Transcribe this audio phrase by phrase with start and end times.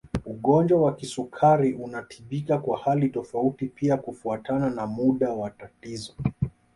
[0.25, 6.13] Ugonjwa wa kisukari unatibika kwa hali tofauti pia kufuatana na muda wa tatizo